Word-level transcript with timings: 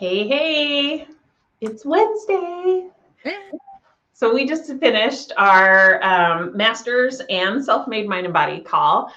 Hey, 0.00 0.26
hey, 0.26 1.06
it's 1.60 1.84
Wednesday. 1.84 2.88
So 4.14 4.32
we 4.32 4.46
just 4.46 4.72
finished 4.78 5.30
our 5.36 6.02
um, 6.02 6.56
master's 6.56 7.20
and 7.28 7.62
self-made 7.62 8.08
mind 8.08 8.24
and 8.24 8.32
body 8.32 8.62
call. 8.62 9.12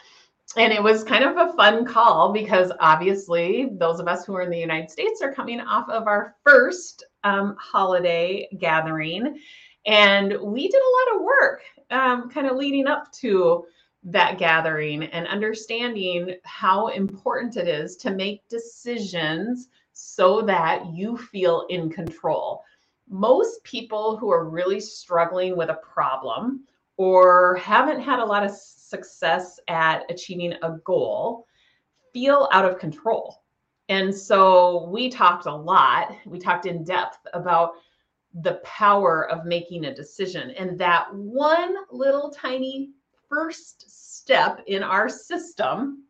And 0.57 0.73
it 0.73 0.83
was 0.83 1.05
kind 1.05 1.23
of 1.23 1.37
a 1.37 1.53
fun 1.53 1.85
call 1.85 2.33
because 2.33 2.73
obviously 2.81 3.69
those 3.79 4.01
of 4.01 4.09
us 4.09 4.25
who 4.25 4.35
are 4.35 4.41
in 4.41 4.49
the 4.49 4.59
United 4.59 4.91
States 4.91 5.21
are 5.21 5.33
coming 5.33 5.61
off 5.61 5.87
of 5.87 6.05
our 6.05 6.35
first 6.43 7.05
um, 7.23 7.55
holiday 7.57 8.49
gathering. 8.57 9.39
And 9.85 10.37
we 10.41 10.67
did 10.67 10.81
a 10.81 11.13
lot 11.13 11.15
of 11.15 11.23
work 11.23 11.61
um, 11.91 12.29
kind 12.29 12.47
of 12.47 12.57
leading 12.57 12.87
up 12.87 13.09
to 13.21 13.63
that 14.03 14.37
gathering 14.37 15.03
and 15.03 15.27
understanding 15.27 16.35
how 16.43 16.87
important 16.87 17.55
it 17.55 17.69
is 17.69 17.95
to 17.95 18.11
make 18.11 18.45
decisions 18.49 19.69
so 20.03 20.41
that 20.41 20.93
you 20.93 21.17
feel 21.17 21.65
in 21.69 21.89
control. 21.89 22.63
Most 23.09 23.63
people 23.63 24.17
who 24.17 24.31
are 24.31 24.49
really 24.49 24.79
struggling 24.79 25.55
with 25.55 25.69
a 25.69 25.75
problem 25.75 26.65
or 26.97 27.55
haven't 27.55 28.01
had 28.01 28.19
a 28.19 28.25
lot 28.25 28.45
of 28.45 28.51
success 28.51 29.59
at 29.67 30.03
achieving 30.09 30.53
a 30.61 30.77
goal 30.83 31.47
feel 32.11 32.49
out 32.51 32.65
of 32.65 32.77
control. 32.77 33.43
And 33.89 34.13
so 34.13 34.89
we 34.89 35.09
talked 35.09 35.45
a 35.45 35.55
lot, 35.55 36.15
we 36.25 36.39
talked 36.39 36.65
in 36.65 36.83
depth 36.83 37.19
about 37.33 37.71
the 38.41 38.61
power 38.63 39.29
of 39.29 39.45
making 39.45 39.85
a 39.85 39.95
decision. 39.95 40.51
And 40.51 40.77
that 40.79 41.13
one 41.13 41.75
little 41.91 42.29
tiny 42.29 42.91
first 43.29 43.85
step 44.17 44.61
in 44.67 44.83
our 44.83 45.09
system 45.09 46.03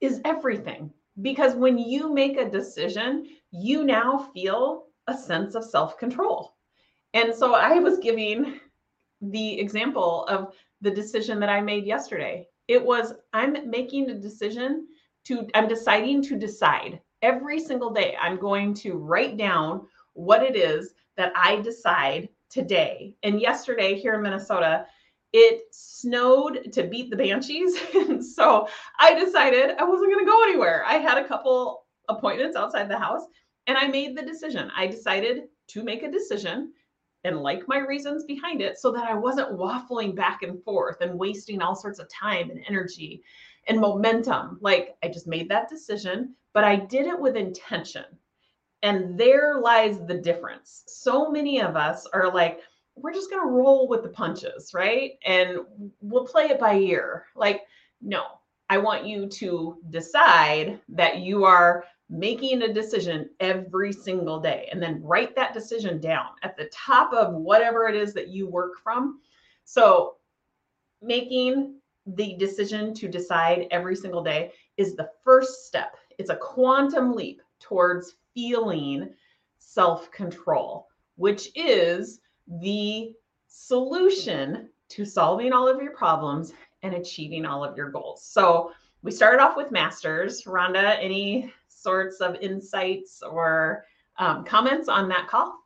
is 0.00 0.20
everything. 0.24 0.92
Because 1.20 1.54
when 1.54 1.78
you 1.78 2.12
make 2.12 2.38
a 2.38 2.48
decision, 2.48 3.26
you 3.50 3.84
now 3.84 4.30
feel 4.32 4.86
a 5.06 5.16
sense 5.16 5.54
of 5.54 5.64
self 5.64 5.98
control. 5.98 6.54
And 7.14 7.34
so 7.34 7.54
I 7.54 7.78
was 7.78 7.98
giving 7.98 8.60
the 9.20 9.60
example 9.60 10.24
of 10.24 10.54
the 10.80 10.90
decision 10.90 11.38
that 11.40 11.48
I 11.48 11.60
made 11.60 11.84
yesterday. 11.84 12.46
It 12.68 12.82
was 12.82 13.14
I'm 13.32 13.68
making 13.68 14.10
a 14.10 14.14
decision 14.14 14.86
to, 15.26 15.46
I'm 15.54 15.68
deciding 15.68 16.22
to 16.22 16.38
decide 16.38 17.00
every 17.20 17.60
single 17.60 17.90
day. 17.90 18.16
I'm 18.20 18.38
going 18.38 18.74
to 18.74 18.94
write 18.94 19.36
down 19.36 19.86
what 20.14 20.42
it 20.42 20.56
is 20.56 20.94
that 21.16 21.32
I 21.36 21.56
decide 21.60 22.28
today. 22.50 23.16
And 23.22 23.40
yesterday 23.40 23.94
here 23.94 24.14
in 24.14 24.22
Minnesota, 24.22 24.86
it 25.32 25.62
snowed 25.70 26.72
to 26.72 26.84
beat 26.84 27.10
the 27.10 27.16
banshees. 27.16 27.78
so 28.36 28.68
I 28.98 29.14
decided 29.14 29.76
I 29.78 29.84
wasn't 29.84 30.12
going 30.12 30.24
to 30.24 30.30
go 30.30 30.42
anywhere. 30.42 30.84
I 30.86 30.94
had 30.94 31.18
a 31.18 31.26
couple 31.26 31.84
appointments 32.08 32.56
outside 32.56 32.90
the 32.90 32.98
house 32.98 33.22
and 33.66 33.78
I 33.78 33.88
made 33.88 34.16
the 34.16 34.22
decision. 34.22 34.70
I 34.76 34.86
decided 34.86 35.44
to 35.68 35.82
make 35.82 36.02
a 36.02 36.10
decision 36.10 36.72
and 37.24 37.40
like 37.40 37.68
my 37.68 37.78
reasons 37.78 38.24
behind 38.24 38.60
it 38.60 38.78
so 38.78 38.90
that 38.92 39.08
I 39.08 39.14
wasn't 39.14 39.56
waffling 39.56 40.14
back 40.14 40.42
and 40.42 40.62
forth 40.64 41.00
and 41.00 41.18
wasting 41.18 41.62
all 41.62 41.76
sorts 41.76 41.98
of 41.98 42.08
time 42.08 42.50
and 42.50 42.64
energy 42.68 43.22
and 43.68 43.80
momentum. 43.80 44.58
Like 44.60 44.96
I 45.02 45.08
just 45.08 45.26
made 45.26 45.48
that 45.48 45.68
decision, 45.68 46.34
but 46.52 46.64
I 46.64 46.76
did 46.76 47.06
it 47.06 47.18
with 47.18 47.36
intention. 47.36 48.04
And 48.82 49.18
there 49.18 49.60
lies 49.60 50.04
the 50.06 50.18
difference. 50.18 50.82
So 50.88 51.30
many 51.30 51.60
of 51.60 51.76
us 51.76 52.06
are 52.12 52.32
like, 52.32 52.60
we're 52.96 53.12
just 53.12 53.30
going 53.30 53.42
to 53.42 53.50
roll 53.50 53.88
with 53.88 54.02
the 54.02 54.08
punches, 54.08 54.72
right? 54.74 55.12
And 55.24 55.60
we'll 56.00 56.26
play 56.26 56.44
it 56.44 56.60
by 56.60 56.76
ear. 56.76 57.26
Like, 57.34 57.62
no, 58.00 58.24
I 58.68 58.78
want 58.78 59.06
you 59.06 59.26
to 59.28 59.78
decide 59.90 60.80
that 60.90 61.18
you 61.18 61.44
are 61.44 61.84
making 62.08 62.62
a 62.62 62.72
decision 62.72 63.30
every 63.40 63.92
single 63.92 64.38
day 64.38 64.68
and 64.70 64.82
then 64.82 65.02
write 65.02 65.34
that 65.34 65.54
decision 65.54 65.98
down 65.98 66.26
at 66.42 66.56
the 66.56 66.66
top 66.66 67.12
of 67.14 67.32
whatever 67.34 67.88
it 67.88 67.94
is 67.94 68.12
that 68.14 68.28
you 68.28 68.46
work 68.46 68.78
from. 68.82 69.20
So, 69.64 70.16
making 71.00 71.76
the 72.06 72.34
decision 72.36 72.92
to 72.94 73.08
decide 73.08 73.66
every 73.70 73.96
single 73.96 74.22
day 74.22 74.52
is 74.76 74.94
the 74.94 75.10
first 75.24 75.66
step. 75.66 75.96
It's 76.18 76.30
a 76.30 76.36
quantum 76.36 77.14
leap 77.14 77.40
towards 77.60 78.16
feeling 78.34 79.10
self 79.58 80.10
control, 80.10 80.88
which 81.16 81.48
is 81.54 82.20
the 82.60 83.14
solution 83.48 84.68
to 84.90 85.04
solving 85.04 85.52
all 85.52 85.68
of 85.68 85.82
your 85.82 85.92
problems 85.92 86.52
and 86.82 86.94
achieving 86.94 87.46
all 87.46 87.64
of 87.64 87.76
your 87.76 87.90
goals. 87.90 88.24
So 88.24 88.72
we 89.02 89.10
started 89.10 89.40
off 89.40 89.56
with 89.56 89.70
masters. 89.70 90.44
Rhonda, 90.44 90.96
any 91.00 91.52
sorts 91.68 92.20
of 92.20 92.36
insights 92.36 93.22
or 93.22 93.84
um, 94.18 94.44
comments 94.44 94.88
on 94.88 95.08
that 95.08 95.28
call? 95.28 95.58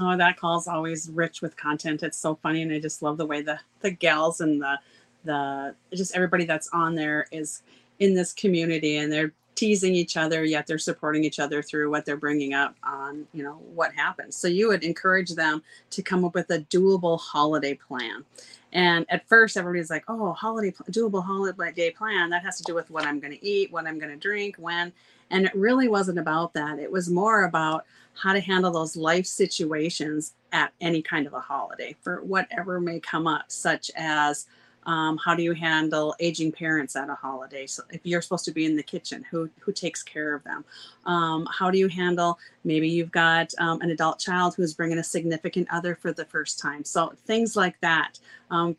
Oh, 0.00 0.16
that 0.16 0.36
call 0.36 0.58
is 0.58 0.66
always 0.66 1.08
rich 1.10 1.40
with 1.40 1.56
content. 1.56 2.02
It's 2.02 2.18
so 2.18 2.34
funny, 2.34 2.62
and 2.62 2.72
I 2.72 2.80
just 2.80 3.02
love 3.02 3.16
the 3.16 3.26
way 3.26 3.42
the 3.42 3.60
the 3.80 3.90
gals 3.90 4.40
and 4.40 4.60
the 4.60 4.78
the 5.24 5.74
just 5.94 6.16
everybody 6.16 6.44
that's 6.44 6.68
on 6.72 6.94
there 6.94 7.26
is 7.30 7.62
in 8.00 8.14
this 8.14 8.32
community, 8.32 8.96
and 8.96 9.12
they're 9.12 9.32
teasing 9.54 9.94
each 9.94 10.16
other 10.16 10.44
yet 10.44 10.66
they're 10.66 10.78
supporting 10.78 11.24
each 11.24 11.38
other 11.38 11.62
through 11.62 11.90
what 11.90 12.04
they're 12.04 12.16
bringing 12.16 12.54
up 12.54 12.74
on 12.82 13.26
you 13.32 13.42
know 13.42 13.60
what 13.74 13.92
happens 13.94 14.36
so 14.36 14.48
you 14.48 14.68
would 14.68 14.84
encourage 14.84 15.30
them 15.30 15.62
to 15.90 16.02
come 16.02 16.24
up 16.24 16.34
with 16.34 16.50
a 16.50 16.60
doable 16.60 17.18
holiday 17.20 17.74
plan. 17.74 18.24
And 18.72 19.06
at 19.08 19.28
first 19.28 19.56
everybody's 19.56 19.90
like 19.90 20.04
oh 20.08 20.32
holiday 20.32 20.72
doable 20.90 21.24
holiday 21.24 21.90
plan 21.90 22.30
that 22.30 22.42
has 22.42 22.56
to 22.58 22.64
do 22.64 22.74
with 22.74 22.90
what 22.90 23.06
i'm 23.06 23.20
going 23.20 23.32
to 23.32 23.46
eat 23.46 23.72
what 23.72 23.86
i'm 23.86 23.98
going 23.98 24.10
to 24.10 24.16
drink 24.16 24.56
when 24.58 24.92
and 25.30 25.46
it 25.46 25.54
really 25.54 25.88
wasn't 25.88 26.18
about 26.18 26.54
that. 26.54 26.78
It 26.78 26.90
was 26.90 27.10
more 27.10 27.44
about 27.44 27.84
how 28.14 28.32
to 28.32 28.40
handle 28.40 28.70
those 28.70 28.96
life 28.96 29.26
situations 29.26 30.34
at 30.52 30.72
any 30.80 31.02
kind 31.02 31.26
of 31.26 31.32
a 31.32 31.40
holiday 31.40 31.96
for 32.02 32.22
whatever 32.22 32.80
may 32.80 33.00
come 33.00 33.26
up 33.26 33.50
such 33.50 33.90
as 33.96 34.46
um, 34.86 35.18
how 35.18 35.34
do 35.34 35.42
you 35.42 35.52
handle 35.52 36.14
aging 36.20 36.52
parents 36.52 36.96
at 36.96 37.08
a 37.08 37.14
holiday? 37.14 37.66
So 37.66 37.82
if 37.90 38.00
you're 38.04 38.22
supposed 38.22 38.44
to 38.46 38.52
be 38.52 38.64
in 38.64 38.76
the 38.76 38.82
kitchen, 38.82 39.24
who 39.30 39.48
who 39.60 39.72
takes 39.72 40.02
care 40.02 40.34
of 40.34 40.44
them? 40.44 40.64
Um, 41.06 41.46
how 41.50 41.70
do 41.70 41.78
you 41.78 41.88
handle 41.88 42.38
maybe 42.64 42.88
you've 42.88 43.12
got 43.12 43.52
um, 43.58 43.80
an 43.80 43.90
adult 43.90 44.18
child 44.18 44.54
who's 44.54 44.74
bringing 44.74 44.98
a 44.98 45.04
significant 45.04 45.68
other 45.70 45.94
for 45.94 46.12
the 46.12 46.24
first 46.24 46.58
time? 46.58 46.84
So 46.84 47.12
things 47.26 47.56
like 47.56 47.80
that. 47.80 48.18
Um, 48.50 48.76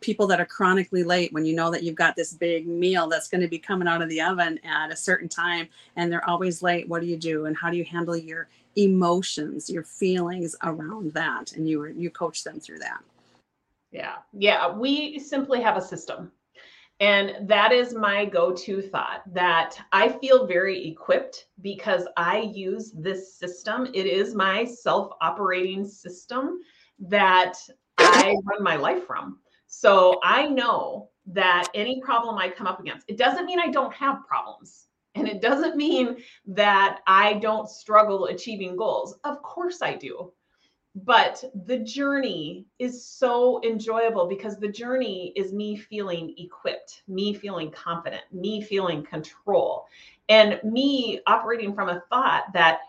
people 0.00 0.26
that 0.28 0.40
are 0.40 0.46
chronically 0.46 1.02
late 1.02 1.32
when 1.32 1.44
you 1.44 1.54
know 1.54 1.70
that 1.70 1.82
you've 1.82 1.96
got 1.96 2.14
this 2.14 2.32
big 2.32 2.66
meal 2.66 3.08
that's 3.08 3.28
going 3.28 3.40
to 3.40 3.48
be 3.48 3.58
coming 3.58 3.88
out 3.88 4.02
of 4.02 4.08
the 4.08 4.20
oven 4.20 4.58
at 4.64 4.92
a 4.92 4.96
certain 4.96 5.28
time 5.28 5.68
and 5.96 6.10
they're 6.10 6.28
always 6.28 6.62
late 6.62 6.88
what 6.88 7.00
do 7.00 7.06
you 7.08 7.16
do 7.16 7.46
and 7.46 7.56
how 7.56 7.68
do 7.68 7.76
you 7.76 7.84
handle 7.84 8.16
your 8.16 8.48
emotions 8.76 9.68
your 9.68 9.82
feelings 9.82 10.54
around 10.62 11.12
that 11.14 11.52
and 11.52 11.68
you 11.68 11.84
you 11.86 12.10
coach 12.10 12.44
them 12.44 12.60
through 12.60 12.78
that 12.78 13.02
yeah. 13.90 14.16
Yeah. 14.32 14.70
We 14.72 15.18
simply 15.18 15.60
have 15.62 15.76
a 15.76 15.82
system. 15.82 16.32
And 17.00 17.48
that 17.48 17.70
is 17.70 17.94
my 17.94 18.24
go 18.24 18.52
to 18.52 18.82
thought 18.82 19.22
that 19.32 19.78
I 19.92 20.08
feel 20.08 20.46
very 20.46 20.88
equipped 20.88 21.46
because 21.60 22.08
I 22.16 22.38
use 22.40 22.92
this 22.92 23.38
system. 23.38 23.86
It 23.94 24.06
is 24.06 24.34
my 24.34 24.64
self 24.64 25.12
operating 25.20 25.86
system 25.86 26.58
that 26.98 27.54
I 27.98 28.34
run 28.44 28.64
my 28.64 28.76
life 28.76 29.06
from. 29.06 29.38
So 29.68 30.18
I 30.24 30.48
know 30.48 31.10
that 31.26 31.68
any 31.74 32.00
problem 32.00 32.36
I 32.36 32.48
come 32.48 32.66
up 32.66 32.80
against, 32.80 33.08
it 33.08 33.16
doesn't 33.16 33.46
mean 33.46 33.60
I 33.60 33.68
don't 33.68 33.94
have 33.94 34.26
problems. 34.26 34.86
And 35.14 35.28
it 35.28 35.40
doesn't 35.40 35.76
mean 35.76 36.16
that 36.46 37.00
I 37.06 37.34
don't 37.34 37.68
struggle 37.68 38.26
achieving 38.26 38.76
goals. 38.76 39.18
Of 39.24 39.42
course 39.42 39.82
I 39.82 39.94
do 39.94 40.32
but 41.04 41.44
the 41.66 41.78
journey 41.78 42.66
is 42.78 43.04
so 43.04 43.60
enjoyable 43.62 44.26
because 44.26 44.56
the 44.56 44.68
journey 44.68 45.32
is 45.36 45.52
me 45.52 45.76
feeling 45.76 46.34
equipped, 46.38 47.02
me 47.08 47.34
feeling 47.34 47.70
confident, 47.70 48.22
me 48.32 48.62
feeling 48.62 49.02
control, 49.02 49.86
and 50.28 50.60
me 50.64 51.20
operating 51.26 51.74
from 51.74 51.88
a 51.88 52.02
thought 52.08 52.52
that 52.52 52.80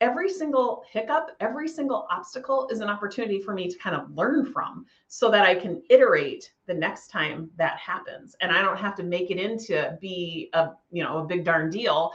every 0.00 0.30
single 0.30 0.84
hiccup, 0.90 1.30
every 1.40 1.68
single 1.68 2.06
obstacle 2.10 2.68
is 2.70 2.80
an 2.80 2.88
opportunity 2.88 3.40
for 3.40 3.52
me 3.52 3.68
to 3.68 3.76
kind 3.78 3.96
of 3.96 4.10
learn 4.14 4.46
from 4.46 4.86
so 5.08 5.30
that 5.30 5.44
I 5.44 5.54
can 5.54 5.82
iterate 5.90 6.52
the 6.66 6.74
next 6.74 7.08
time 7.08 7.50
that 7.56 7.78
happens. 7.78 8.36
And 8.40 8.52
I 8.52 8.62
don't 8.62 8.78
have 8.78 8.94
to 8.96 9.02
make 9.02 9.30
it 9.30 9.38
into 9.38 9.98
be 10.00 10.50
a, 10.52 10.70
you 10.92 11.02
know, 11.02 11.18
a 11.18 11.24
big 11.24 11.44
darn 11.44 11.70
deal. 11.70 12.12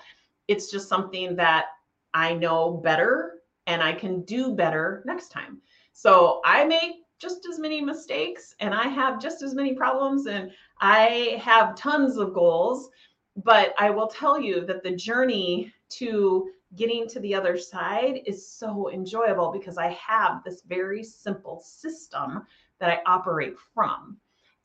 It's 0.47 0.71
just 0.71 0.87
something 0.87 1.35
that 1.35 1.65
I 2.13 2.33
know 2.33 2.71
better 2.71 3.42
and 3.67 3.81
I 3.81 3.93
can 3.93 4.21
do 4.23 4.53
better 4.55 5.03
next 5.05 5.29
time. 5.29 5.61
So 5.93 6.41
I 6.45 6.65
make 6.65 7.03
just 7.19 7.47
as 7.49 7.59
many 7.59 7.81
mistakes 7.81 8.55
and 8.59 8.73
I 8.73 8.87
have 8.87 9.21
just 9.21 9.41
as 9.43 9.53
many 9.55 9.73
problems 9.73 10.27
and 10.27 10.51
I 10.81 11.39
have 11.41 11.75
tons 11.75 12.17
of 12.17 12.33
goals. 12.33 12.89
But 13.35 13.73
I 13.79 13.89
will 13.89 14.07
tell 14.07 14.39
you 14.39 14.65
that 14.65 14.83
the 14.83 14.95
journey 14.95 15.73
to 15.91 16.49
getting 16.75 17.07
to 17.07 17.19
the 17.19 17.33
other 17.33 17.57
side 17.57 18.21
is 18.25 18.51
so 18.51 18.91
enjoyable 18.91 19.51
because 19.51 19.77
I 19.77 19.89
have 19.89 20.43
this 20.43 20.61
very 20.67 21.03
simple 21.03 21.61
system 21.63 22.45
that 22.79 22.89
I 22.89 23.01
operate 23.05 23.55
from. 23.73 24.17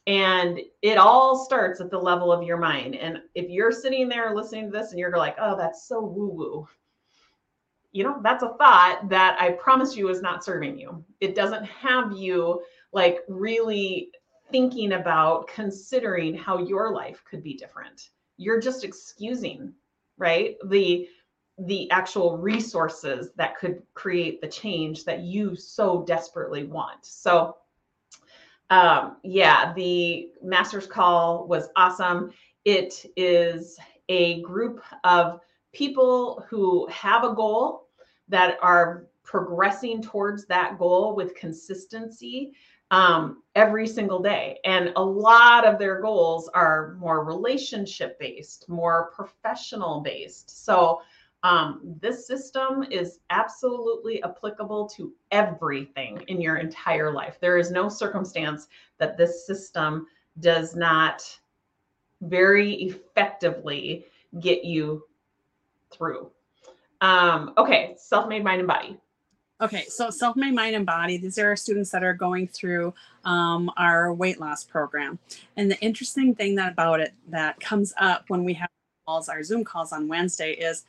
And 0.07 0.61
it 0.81 0.97
all 0.97 1.45
starts 1.45 1.81
at 1.81 1.91
the 1.91 1.99
level 1.99 2.33
of 2.33 2.43
your 2.43 2.57
mind. 2.57 2.97
And 2.97 3.19
if 3.35 3.51
you're 3.51 3.73
sitting 3.73 4.09
there 4.09 4.35
listening 4.35 4.71
to 4.71 4.79
this 4.79 4.91
and 4.91 4.99
you're 4.99 5.17
like, 5.17 5.37
oh, 5.39 5.57
that's 5.57 5.87
so 5.87 6.01
woo 6.01 6.29
woo, 6.29 6.69
you 7.99 8.05
know, 8.05 8.21
that's 8.23 8.45
a 8.45 8.55
thought 8.59 9.09
that 9.09 9.37
I 9.41 9.51
promise 9.51 9.97
you 9.97 10.09
is 10.09 10.23
not 10.23 10.45
serving 10.45 10.79
you. 10.79 11.05
It 11.21 11.35
doesn't 11.35 11.65
have 11.65 12.13
you 12.13 12.63
like 12.93 13.23
really 13.27 14.13
thinking 14.53 14.93
about 14.93 15.49
considering 15.49 16.33
how 16.33 16.59
your 16.59 16.93
life 16.93 17.25
could 17.29 17.43
be 17.43 17.55
different. 17.55 18.11
You're 18.37 18.61
just 18.61 18.85
excusing, 18.85 19.75
right? 20.17 20.55
The 20.67 21.09
the 21.67 21.91
actual 21.91 22.39
resources 22.39 23.31
that 23.35 23.59
could 23.59 23.83
create 23.95 24.41
the 24.41 24.47
change 24.47 25.05
that 25.05 25.23
you 25.23 25.57
so 25.57 26.05
desperately 26.05 26.63
want. 26.63 27.05
So 27.05 27.57
um, 28.71 29.17
yeah, 29.25 29.73
the 29.73 30.29
master's 30.41 30.87
call 30.87 31.49
was 31.49 31.69
awesome. 31.75 32.31
It 32.65 33.05
is 33.17 33.77
a 34.09 34.41
group 34.43 34.85
of 35.03 35.41
people 35.73 36.45
who 36.49 36.87
have 36.93 37.25
a 37.25 37.35
goal 37.35 37.88
that 38.29 38.59
are 38.63 39.07
progressing 39.23 40.03
towards 40.03 40.47
that 40.47 40.79
goal 40.79 41.15
with 41.15 41.35
consistency 41.35 42.55
um, 42.91 43.43
every 43.55 43.87
single 43.87 44.21
day. 44.21 44.59
And 44.65 44.93
a 44.97 45.05
lot 45.05 45.67
of 45.67 45.79
their 45.79 46.01
goals 46.01 46.49
are 46.55 46.95
more 46.99 47.25
relationship 47.25 48.19
based, 48.19 48.69
more 48.69 49.11
professional 49.15 50.01
based. 50.01 50.65
So 50.65 51.03
um, 51.43 51.81
this 52.01 52.27
system 52.27 52.85
is 52.91 53.21
absolutely 53.31 54.23
applicable 54.23 54.89
to 54.97 55.13
everything 55.31 56.25
in 56.29 56.41
your 56.41 56.57
entire 56.57 57.13
life. 57.13 57.39
There 57.41 57.59
is 57.59 57.71
no 57.71 57.89
circumstance 57.89 58.67
that 58.99 59.17
this 59.17 59.47
system 59.47 60.07
does 60.41 60.75
not 60.75 61.23
very 62.23 62.75
effectively 62.75 64.07
get 64.41 64.65
you 64.65 65.05
through. 65.91 66.31
Um, 67.01 67.53
okay, 67.57 67.95
self 67.99 68.29
made 68.29 68.45
mind 68.45 68.61
and 68.61 68.69
body. 68.69 68.97
Okay, 69.61 69.85
so 69.89 70.11
self 70.11 70.37
made 70.37 70.55
mind 70.55 70.77
and 70.77 70.87
body, 70.87 71.17
these 71.17 71.39
are 71.39 71.57
students 71.57 71.91
that 71.91 72.05
are 72.05 72.15
going 72.15 72.47
through 72.47 72.95
um, 73.25 73.71
our 73.77 74.13
weight 74.13 74.41
loss 74.41 74.65
program. 74.65 75.19
And 75.57 75.71
the 75.71 75.79
interesting 75.81 76.35
thing 76.35 76.55
that 76.57 76.73
about 76.73 77.01
it 77.01 77.13
that 77.29 77.59
comes 77.61 77.93
up 77.99 78.25
when 78.29 78.45
we 78.45 78.55
have 78.55 78.69
calls, 79.07 79.29
our 79.29 79.43
Zoom 79.43 79.65
calls 79.65 79.93
on 79.93 80.07
Wednesday 80.07 80.53
is 80.53 80.85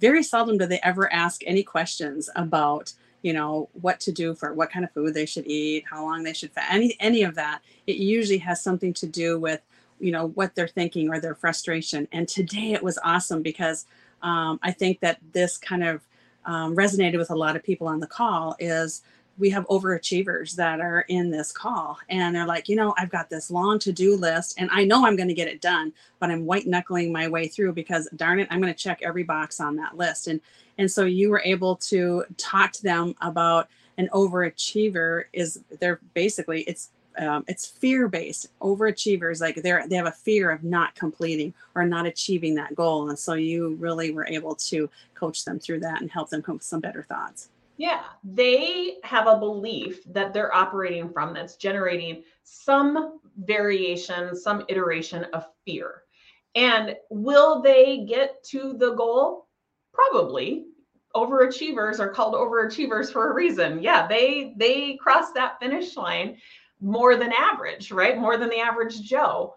very 0.00 0.22
seldom 0.22 0.58
do 0.58 0.66
they 0.66 0.80
ever 0.82 1.12
ask 1.12 1.42
any 1.46 1.62
questions 1.62 2.28
about 2.36 2.92
you 3.22 3.32
know 3.32 3.68
what 3.80 4.00
to 4.00 4.12
do 4.12 4.34
for 4.34 4.52
what 4.52 4.70
kind 4.70 4.84
of 4.84 4.92
food 4.92 5.14
they 5.14 5.26
should 5.26 5.46
eat 5.46 5.84
how 5.88 6.04
long 6.04 6.22
they 6.22 6.32
should 6.32 6.52
fast 6.52 6.72
any 6.72 6.96
any 7.00 7.22
of 7.22 7.34
that 7.34 7.62
it 7.86 7.96
usually 7.96 8.38
has 8.38 8.62
something 8.62 8.92
to 8.92 9.06
do 9.06 9.38
with 9.38 9.60
you 10.00 10.10
know 10.10 10.28
what 10.28 10.54
they're 10.54 10.68
thinking 10.68 11.08
or 11.08 11.20
their 11.20 11.34
frustration 11.34 12.06
and 12.12 12.28
today 12.28 12.72
it 12.72 12.82
was 12.82 12.98
awesome 13.04 13.40
because 13.40 13.86
um, 14.24 14.58
i 14.62 14.72
think 14.72 14.98
that 15.00 15.18
this 15.32 15.56
kind 15.56 15.84
of 15.84 16.00
um, 16.46 16.76
resonated 16.76 17.18
with 17.18 17.30
a 17.30 17.36
lot 17.36 17.56
of 17.56 17.62
people 17.62 17.86
on 17.86 18.00
the 18.00 18.06
call 18.06 18.56
is 18.58 19.02
we 19.38 19.50
have 19.50 19.66
overachievers 19.66 20.54
that 20.54 20.80
are 20.80 21.00
in 21.08 21.30
this 21.30 21.50
call 21.50 21.98
and 22.08 22.34
they're 22.34 22.46
like, 22.46 22.68
you 22.68 22.76
know, 22.76 22.94
I've 22.96 23.10
got 23.10 23.28
this 23.28 23.50
long 23.50 23.78
to 23.80 23.92
do 23.92 24.16
list 24.16 24.54
and 24.58 24.70
I 24.72 24.84
know 24.84 25.04
I'm 25.04 25.16
going 25.16 25.28
to 25.28 25.34
get 25.34 25.48
it 25.48 25.60
done, 25.60 25.92
but 26.20 26.30
I'm 26.30 26.46
white 26.46 26.66
knuckling 26.66 27.12
my 27.12 27.28
way 27.28 27.48
through 27.48 27.72
because 27.72 28.08
darn 28.14 28.38
it, 28.38 28.48
I'm 28.50 28.60
going 28.60 28.72
to 28.72 28.78
check 28.78 29.00
every 29.02 29.24
box 29.24 29.60
on 29.60 29.76
that 29.76 29.96
list. 29.96 30.28
And, 30.28 30.40
and 30.78 30.90
so 30.90 31.04
you 31.04 31.30
were 31.30 31.42
able 31.44 31.76
to 31.76 32.24
talk 32.36 32.72
to 32.72 32.82
them 32.82 33.14
about 33.20 33.68
an 33.98 34.08
overachiever 34.12 35.24
is 35.32 35.60
they're 35.80 36.00
basically 36.14 36.62
it's 36.62 36.90
um, 37.18 37.44
it's 37.46 37.66
fear 37.66 38.08
based 38.08 38.48
overachievers 38.60 39.40
like 39.40 39.56
they're 39.56 39.86
they 39.88 39.96
have 39.96 40.06
a 40.06 40.12
fear 40.12 40.50
of 40.50 40.64
not 40.64 40.94
completing 40.94 41.52
or 41.74 41.84
not 41.84 42.06
achieving 42.06 42.54
that 42.54 42.74
goal 42.74 43.08
and 43.08 43.18
so 43.18 43.34
you 43.34 43.74
really 43.76 44.10
were 44.10 44.26
able 44.26 44.54
to 44.54 44.88
coach 45.14 45.44
them 45.44 45.58
through 45.58 45.80
that 45.80 46.00
and 46.00 46.10
help 46.10 46.30
them 46.30 46.42
come 46.42 46.56
with 46.56 46.64
some 46.64 46.80
better 46.80 47.04
thoughts 47.08 47.48
yeah, 47.76 48.02
they 48.22 48.98
have 49.02 49.26
a 49.26 49.38
belief 49.38 50.04
that 50.12 50.32
they're 50.32 50.54
operating 50.54 51.08
from 51.08 51.34
that's 51.34 51.56
generating 51.56 52.22
some 52.44 53.18
variation, 53.36 54.36
some 54.36 54.64
iteration 54.68 55.24
of 55.32 55.46
fear. 55.64 56.02
And 56.54 56.96
will 57.10 57.62
they 57.62 58.04
get 58.08 58.44
to 58.44 58.74
the 58.74 58.94
goal? 58.94 59.48
Probably. 59.92 60.66
Overachievers 61.16 61.98
are 61.98 62.08
called 62.08 62.34
overachievers 62.34 63.12
for 63.12 63.30
a 63.30 63.34
reason. 63.34 63.82
Yeah, 63.82 64.06
they 64.06 64.54
they 64.56 64.96
cross 64.96 65.32
that 65.32 65.60
finish 65.60 65.96
line 65.96 66.36
more 66.80 67.16
than 67.16 67.32
average, 67.32 67.90
right? 67.92 68.18
More 68.18 68.36
than 68.36 68.48
the 68.48 68.60
average 68.60 69.02
Joe. 69.02 69.54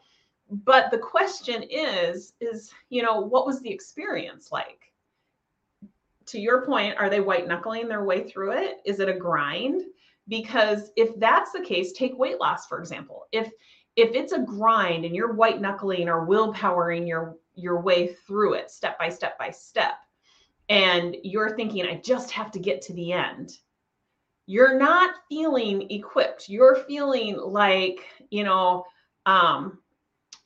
But 0.50 0.92
the 0.92 0.98
question 0.98 1.64
is 1.70 2.34
is, 2.40 2.72
you 2.90 3.04
know, 3.04 3.20
what 3.20 3.46
was 3.46 3.62
the 3.62 3.70
experience 3.70 4.52
like? 4.52 4.88
to 6.28 6.40
your 6.40 6.66
point, 6.66 6.98
are 6.98 7.10
they 7.10 7.22
white 7.22 7.48
knuckling 7.48 7.88
their 7.88 8.04
way 8.04 8.30
through 8.30 8.52
it? 8.52 8.82
Is 8.86 9.00
it 9.00 9.10
a 9.10 9.14
grind? 9.14 9.84
Because 10.28 10.92
if 10.96 11.18
that's 11.20 11.52
the 11.52 11.62
case, 11.62 11.94
take 11.94 12.18
weight 12.18 12.40
loss 12.40 12.68
for 12.68 12.80
example. 12.80 13.26
If 13.32 13.50
if 13.96 14.14
it's 14.14 14.34
a 14.34 14.40
grind 14.40 15.06
and 15.06 15.16
you're 15.16 15.34
white 15.34 15.60
knuckling 15.60 16.08
or 16.08 16.28
willpowering 16.28 17.08
your 17.08 17.38
your 17.56 17.82
way 17.82 18.14
through 18.28 18.54
it 18.54 18.70
step 18.70 19.00
by 19.00 19.10
step 19.10 19.40
by 19.40 19.52
step, 19.52 19.96
and 20.70 21.16
you're 21.24 21.56
thinking, 21.56 21.86
I 21.86 22.02
just 22.04 22.30
have 22.32 22.52
to 22.52 22.60
get 22.60 22.82
to 22.84 22.94
the 22.94 23.14
end, 23.14 23.58
you're 24.48 24.80
not 24.80 25.16
feeling 25.30 25.92
equipped. 25.92 26.50
You're 26.50 26.78
feeling 26.88 27.38
like, 27.38 28.00
you 28.32 28.44
know, 28.44 28.86
um, 29.26 29.80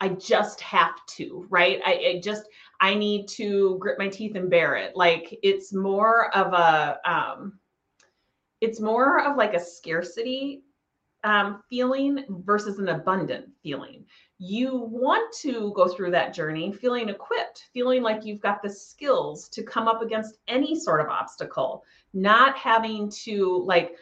I 0.01 0.09
just 0.09 0.59
have 0.61 0.95
to, 1.11 1.45
right? 1.49 1.79
I, 1.85 1.91
I 1.91 2.21
just 2.23 2.43
I 2.81 2.95
need 2.95 3.27
to 3.29 3.77
grit 3.79 3.99
my 3.99 4.09
teeth 4.09 4.35
and 4.35 4.49
bear 4.49 4.75
it. 4.75 4.95
Like 4.95 5.37
it's 5.43 5.71
more 5.71 6.35
of 6.35 6.53
a, 6.53 6.99
um, 7.05 7.59
it's 8.59 8.79
more 8.79 9.21
of 9.21 9.37
like 9.37 9.53
a 9.53 9.63
scarcity 9.63 10.63
um, 11.23 11.63
feeling 11.69 12.25
versus 12.45 12.79
an 12.79 12.89
abundant 12.89 13.49
feeling. 13.61 14.05
You 14.37 14.75
want 14.75 15.33
to 15.41 15.71
go 15.75 15.87
through 15.87 16.11
that 16.11 16.33
journey 16.33 16.71
feeling 16.71 17.09
equipped, 17.09 17.67
feeling 17.73 18.01
like 18.01 18.25
you've 18.25 18.41
got 18.41 18.63
the 18.63 18.69
skills 18.69 19.47
to 19.49 19.63
come 19.63 19.87
up 19.87 20.01
against 20.01 20.37
any 20.47 20.79
sort 20.79 20.99
of 20.99 21.07
obstacle, 21.07 21.83
not 22.13 22.57
having 22.57 23.09
to 23.23 23.63
like 23.65 23.95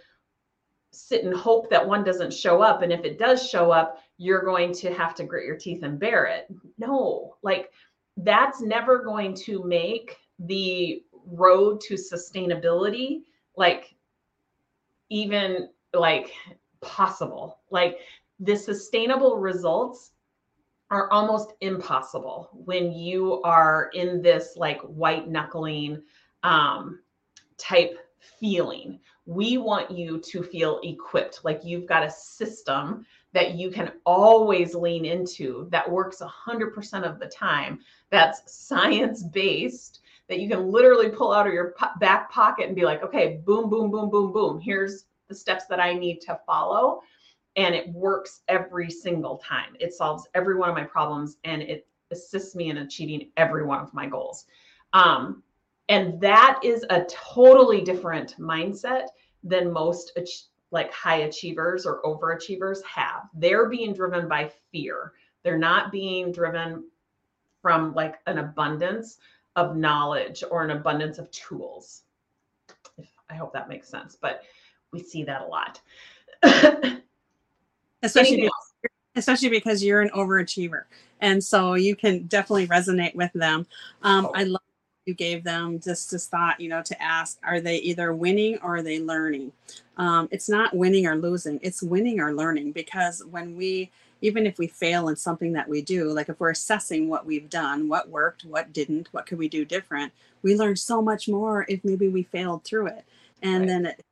sit 0.91 1.23
and 1.23 1.35
hope 1.35 1.69
that 1.69 1.85
one 1.85 2.03
doesn't 2.03 2.33
show 2.33 2.61
up. 2.61 2.81
And 2.81 2.91
if 2.91 3.03
it 3.03 3.19
does 3.19 3.47
show 3.47 3.71
up, 3.71 3.99
you're 4.17 4.43
going 4.43 4.73
to 4.73 4.93
have 4.93 5.13
to 5.15 5.23
grit 5.23 5.45
your 5.45 5.57
teeth 5.57 5.83
and 5.83 5.99
bear 5.99 6.25
it. 6.25 6.47
No, 6.77 7.35
like 7.43 7.71
that's 8.17 8.61
never 8.61 9.03
going 9.03 9.33
to 9.33 9.63
make 9.63 10.17
the 10.39 11.03
road 11.25 11.81
to 11.81 11.95
sustainability 11.95 13.21
like 13.55 13.93
even 15.09 15.69
like 15.93 16.31
possible 16.81 17.59
like 17.71 17.97
the 18.39 18.55
sustainable 18.55 19.37
results 19.37 20.11
are 20.91 21.11
almost 21.11 21.53
impossible 21.61 22.49
when 22.53 22.91
you 22.91 23.41
are 23.43 23.91
in 23.93 24.21
this 24.21 24.53
like 24.55 24.81
white 24.81 25.27
knuckling 25.29 26.01
um, 26.43 26.99
type 27.57 27.97
feeling. 28.39 28.99
We 29.25 29.57
want 29.57 29.91
you 29.91 30.19
to 30.19 30.41
feel 30.41 30.79
equipped, 30.83 31.41
like 31.43 31.63
you've 31.63 31.85
got 31.85 32.03
a 32.03 32.09
system 32.09 33.05
that 33.33 33.53
you 33.53 33.69
can 33.69 33.91
always 34.05 34.73
lean 34.73 35.05
into 35.05 35.67
that 35.69 35.89
works 35.89 36.21
100% 36.21 37.03
of 37.03 37.19
the 37.19 37.27
time, 37.27 37.79
that's 38.09 38.51
science 38.51 39.21
based, 39.21 39.99
that 40.27 40.39
you 40.39 40.49
can 40.49 40.71
literally 40.71 41.09
pull 41.09 41.31
out 41.31 41.45
of 41.45 41.53
your 41.53 41.75
back 41.99 42.31
pocket 42.31 42.65
and 42.65 42.75
be 42.75 42.85
like, 42.85 43.03
okay, 43.03 43.41
boom, 43.45 43.69
boom, 43.69 43.91
boom, 43.91 44.09
boom, 44.09 44.31
boom. 44.31 44.59
Here's 44.59 45.05
the 45.29 45.35
steps 45.35 45.65
that 45.67 45.79
I 45.79 45.93
need 45.93 46.19
to 46.21 46.39
follow. 46.45 47.01
And 47.55 47.73
it 47.73 47.89
works 47.89 48.41
every 48.47 48.89
single 48.89 49.37
time. 49.37 49.75
It 49.79 49.93
solves 49.93 50.27
every 50.33 50.55
one 50.55 50.69
of 50.69 50.75
my 50.75 50.83
problems 50.83 51.37
and 51.43 51.61
it 51.61 51.87
assists 52.11 52.55
me 52.55 52.69
in 52.69 52.77
achieving 52.77 53.29
every 53.37 53.63
one 53.63 53.79
of 53.79 53.93
my 53.93 54.07
goals. 54.07 54.45
Um, 54.93 55.43
and 55.87 56.19
that 56.21 56.59
is 56.63 56.85
a 56.89 57.05
totally 57.05 57.81
different 57.81 58.35
mindset 58.39 59.07
than 59.43 59.71
most 59.71 60.17
like 60.71 60.93
high 60.93 61.21
achievers 61.21 61.85
or 61.85 62.01
overachievers 62.03 62.83
have. 62.83 63.27
They're 63.33 63.69
being 63.69 63.93
driven 63.93 64.27
by 64.27 64.51
fear. 64.71 65.13
They're 65.43 65.57
not 65.57 65.91
being 65.91 66.31
driven 66.31 66.85
from 67.61 67.93
like 67.93 68.19
an 68.27 68.37
abundance 68.37 69.17
of 69.55 69.75
knowledge 69.75 70.43
or 70.49 70.63
an 70.63 70.71
abundance 70.71 71.17
of 71.17 71.29
tools. 71.31 72.03
I 73.29 73.35
hope 73.35 73.53
that 73.53 73.69
makes 73.69 73.87
sense, 73.87 74.15
but 74.19 74.43
we 74.91 75.03
see 75.03 75.23
that 75.23 75.41
a 75.41 75.45
lot. 75.45 75.81
especially 78.03 78.37
because, 78.37 78.73
especially 79.15 79.49
because 79.49 79.83
you're 79.83 80.01
an 80.01 80.09
overachiever 80.15 80.83
and 81.21 81.43
so 81.43 81.73
you 81.73 81.95
can 81.95 82.23
definitely 82.27 82.67
resonate 82.67 83.13
with 83.15 83.31
them. 83.33 83.65
Um, 84.01 84.25
oh. 84.27 84.31
I 84.33 84.43
love 84.43 84.61
you 85.05 85.13
gave 85.15 85.43
them 85.43 85.79
just 85.79 86.11
this 86.11 86.27
thought, 86.27 86.59
you 86.59 86.69
know, 86.69 86.83
to 86.83 87.01
ask, 87.01 87.39
are 87.43 87.59
they 87.59 87.77
either 87.77 88.13
winning 88.13 88.59
or 88.61 88.75
are 88.75 88.81
they 88.83 88.99
learning? 88.99 89.51
Um, 89.97 90.29
it's 90.31 90.47
not 90.47 90.75
winning 90.75 91.07
or 91.07 91.15
losing, 91.15 91.59
it's 91.63 91.81
winning 91.81 92.19
or 92.19 92.33
learning 92.33 92.73
because 92.73 93.23
when 93.25 93.55
we 93.55 93.91
even 94.21 94.45
if 94.45 94.57
we 94.59 94.67
fail 94.67 95.07
in 95.07 95.15
something 95.15 95.53
that 95.53 95.67
we 95.67 95.81
do, 95.81 96.11
like 96.11 96.27
if 96.27 96.39
we're 96.41 96.49
assessing 96.49 97.07
what 97.07 97.25
we've 97.25 97.49
done, 97.49 97.87
what 97.87 98.09
worked, 98.09 98.43
what 98.43 98.73
didn't, 98.73 99.07
what 99.13 99.25
could 99.25 99.37
we 99.37 99.47
do 99.47 99.63
different, 99.63 100.11
we 100.41 100.57
learn 100.57 100.75
so 100.75 101.01
much 101.01 101.29
more 101.29 101.65
if 101.69 101.83
maybe 101.85 102.09
we 102.09 102.23
failed 102.23 102.65
through 102.65 102.87
it. 102.87 103.05
And 103.41 103.61
Right. 103.61 103.67
then 103.67 103.85
it, 103.85 104.05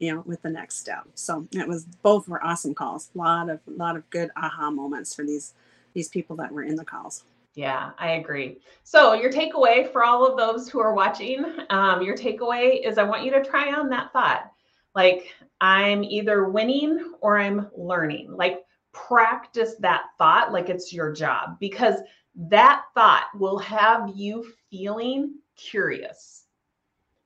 you 0.00 0.12
know, 0.12 0.22
with 0.26 0.42
the 0.42 0.50
next 0.50 0.78
step. 0.78 1.06
So 1.14 1.46
it 1.52 1.68
was 1.68 1.84
both 2.02 2.26
were 2.26 2.44
awesome 2.44 2.74
calls. 2.74 3.10
A 3.14 3.18
lot 3.18 3.50
of 3.50 3.60
a 3.68 3.70
lot 3.70 3.96
of 3.96 4.08
good 4.10 4.30
aha 4.36 4.70
moments 4.70 5.14
for 5.14 5.24
these 5.24 5.54
these 5.94 6.08
people 6.08 6.34
that 6.36 6.50
were 6.50 6.62
in 6.62 6.74
the 6.74 6.84
calls. 6.84 7.24
Yeah, 7.54 7.90
I 7.98 8.12
agree. 8.12 8.58
So, 8.84 9.12
your 9.12 9.30
takeaway 9.30 9.90
for 9.92 10.04
all 10.04 10.24
of 10.24 10.38
those 10.38 10.68
who 10.68 10.80
are 10.80 10.94
watching, 10.94 11.44
um, 11.70 12.00
your 12.00 12.16
takeaway 12.16 12.86
is 12.86 12.96
I 12.96 13.02
want 13.02 13.24
you 13.24 13.32
to 13.32 13.44
try 13.44 13.72
on 13.72 13.88
that 13.90 14.12
thought. 14.12 14.52
Like, 14.94 15.34
I'm 15.60 16.04
either 16.04 16.48
winning 16.48 17.12
or 17.20 17.38
I'm 17.38 17.68
learning. 17.76 18.32
Like, 18.34 18.64
practice 18.92 19.74
that 19.80 20.04
thought 20.18 20.52
like 20.52 20.68
it's 20.68 20.92
your 20.92 21.12
job 21.12 21.56
because 21.60 22.00
that 22.34 22.84
thought 22.94 23.26
will 23.34 23.58
have 23.58 24.10
you 24.14 24.52
feeling 24.70 25.34
curious. 25.56 26.44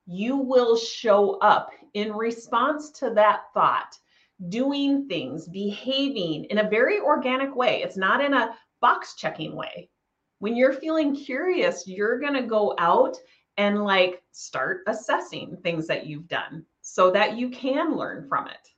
You 0.05 0.37
will 0.37 0.75
show 0.75 1.37
up 1.39 1.71
in 1.95 2.13
response 2.13 2.91
to 2.91 3.09
that 3.15 3.45
thought, 3.53 3.97
doing 4.47 5.07
things, 5.07 5.47
behaving 5.47 6.45
in 6.45 6.59
a 6.59 6.69
very 6.69 6.99
organic 6.99 7.55
way. 7.55 7.81
It's 7.81 7.97
not 7.97 8.23
in 8.23 8.33
a 8.33 8.55
box 8.79 9.15
checking 9.15 9.55
way 9.55 9.89
when 10.39 10.55
you're 10.55 10.73
feeling 10.73 11.15
curious, 11.15 11.87
you're 11.87 12.19
going 12.19 12.33
to 12.33 12.43
go 12.43 12.75
out 12.77 13.17
and 13.57 13.83
like 13.83 14.21
start 14.31 14.81
assessing 14.87 15.57
things 15.57 15.87
that 15.87 16.05
you've 16.05 16.27
done 16.27 16.65
so 16.81 17.09
that 17.11 17.37
you 17.37 17.49
can 17.49 17.95
learn 17.95 18.27
from 18.27 18.47
it. 18.47 18.69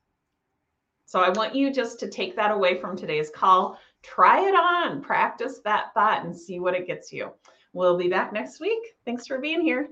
So 1.06 1.20
I 1.20 1.30
want 1.30 1.56
you 1.56 1.74
just 1.74 2.00
to 2.02 2.10
take 2.10 2.36
that 2.36 2.52
away 2.52 2.80
from 2.80 2.96
today's 2.96 3.30
call. 3.30 3.80
Try 4.04 4.48
it 4.48 4.56
on, 4.56 5.02
practice 5.02 5.60
that 5.64 5.94
thought, 5.94 6.26
and 6.26 6.38
see 6.38 6.60
what 6.60 6.76
it 6.76 6.86
gets 6.86 7.12
you. 7.12 7.32
We'll 7.74 7.98
be 7.98 8.10
back 8.10 8.34
next 8.34 8.60
week. 8.60 8.96
Thanks 9.06 9.26
for 9.26 9.40
being 9.40 9.62
here. 9.62 9.88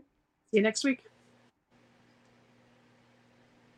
See 0.52 0.58
you 0.58 0.62
next 0.62 0.84
week. 0.84 1.05